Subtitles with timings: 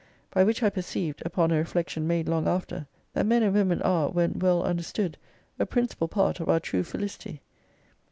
[0.31, 4.09] By which I perceived (upon a reflection made long after) that men and women are
[4.09, 5.15] when well understood
[5.59, 7.39] a principal part of our true felicity.